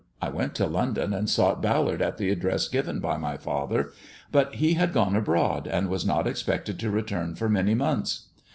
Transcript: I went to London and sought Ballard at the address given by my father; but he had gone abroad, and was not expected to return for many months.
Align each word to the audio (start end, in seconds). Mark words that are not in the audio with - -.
I 0.19 0.29
went 0.29 0.55
to 0.55 0.65
London 0.65 1.13
and 1.13 1.29
sought 1.29 1.61
Ballard 1.61 2.01
at 2.01 2.17
the 2.17 2.31
address 2.31 2.67
given 2.67 2.99
by 3.01 3.17
my 3.17 3.37
father; 3.37 3.91
but 4.31 4.55
he 4.55 4.73
had 4.73 4.93
gone 4.93 5.15
abroad, 5.15 5.67
and 5.67 5.89
was 5.89 6.07
not 6.07 6.25
expected 6.25 6.79
to 6.79 6.89
return 6.89 7.35
for 7.35 7.47
many 7.47 7.75
months. 7.75 8.29